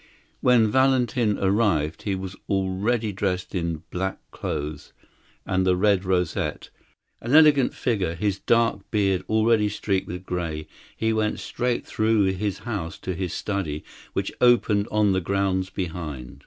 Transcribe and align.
When 0.39 0.71
Valentin 0.71 1.37
arrived 1.37 2.01
he 2.01 2.15
was 2.15 2.35
already 2.49 3.11
dressed 3.11 3.53
in 3.53 3.83
black 3.91 4.17
clothes 4.31 4.93
and 5.45 5.63
the 5.63 5.75
red 5.75 6.05
rosette 6.05 6.71
an 7.19 7.35
elegant 7.35 7.75
figure, 7.75 8.15
his 8.15 8.39
dark 8.39 8.89
beard 8.89 9.23
already 9.29 9.69
streaked 9.69 10.07
with 10.07 10.25
grey. 10.25 10.65
He 10.97 11.13
went 11.13 11.39
straight 11.39 11.85
through 11.85 12.23
his 12.33 12.57
house 12.65 12.97
to 12.97 13.13
his 13.13 13.31
study, 13.31 13.83
which 14.13 14.31
opened 14.41 14.87
on 14.89 15.11
the 15.11 15.21
grounds 15.21 15.69
behind. 15.69 16.39